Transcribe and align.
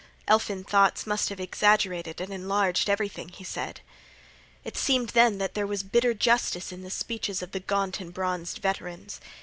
Elfin 0.27 0.63
thoughts 0.63 1.05
must 1.05 1.29
have 1.29 1.39
exaggerated 1.39 2.19
and 2.19 2.33
enlarged 2.33 2.89
everything, 2.89 3.29
he 3.29 3.43
said. 3.43 3.81
It 4.63 4.75
seemed, 4.75 5.09
then, 5.09 5.37
that 5.37 5.53
there 5.53 5.67
was 5.67 5.83
bitter 5.83 6.15
justice 6.15 6.71
in 6.71 6.81
the 6.81 6.89
speeches 6.89 7.43
of 7.43 7.51
the 7.51 7.59
gaunt 7.59 7.99
and 7.99 8.11
bronzed 8.11 8.57
veterans. 8.57 9.21